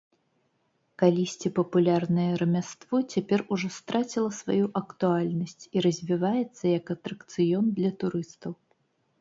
Калісьці 1.01 1.49
папулярнае 1.59 2.25
рамяство 2.41 3.01
цяпер 3.17 3.39
ужо 3.57 3.67
страціла 3.77 4.31
сваю 4.39 4.65
актуальнасць 4.81 5.63
і 5.77 5.85
развіваецца 5.87 6.63
як 6.79 6.85
атракцыён 6.97 7.65
для 7.77 7.89
турыстаў. 8.03 8.51